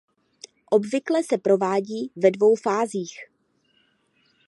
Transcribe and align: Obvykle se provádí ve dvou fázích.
Obvykle 0.71 1.23
se 1.23 1.37
provádí 1.37 2.11
ve 2.15 2.31
dvou 2.31 2.55
fázích. 2.55 3.17